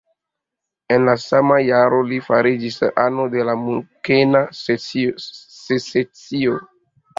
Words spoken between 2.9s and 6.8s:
ano de la Munkena Secesio.